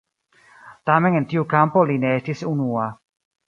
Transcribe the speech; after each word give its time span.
Tamen 0.91 1.19
en 1.21 1.29
tiu 1.35 1.45
kampo 1.53 1.87
li 1.93 2.01
ne 2.07 2.17
estis 2.23 2.45
unua. 2.57 2.91